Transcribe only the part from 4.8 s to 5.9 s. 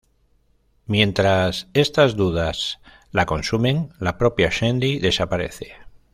desaparece.